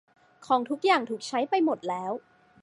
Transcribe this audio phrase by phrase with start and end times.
[0.45, 2.11] ของทุกอย่างถูกใช้ไปหมดแล้ว